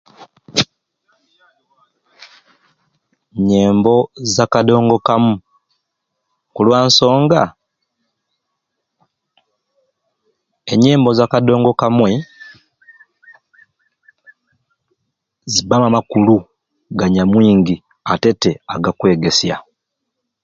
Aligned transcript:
Nyembo 3.47 3.95
za 4.33 4.45
kadongo 4.53 4.95
kamu 5.07 5.33
kulwa 6.55 6.77
nsonga 6.87 7.41
enyembo 10.73 11.09
za 11.17 11.25
kadongo 11.33 11.71
kamwei 11.81 12.17
zibbaamu 15.51 15.85
amakulu 15.89 16.35
ganyamwingi 16.99 17.75
ate 18.11 18.31
tte 18.37 18.51
agakwegeesya. 18.73 19.55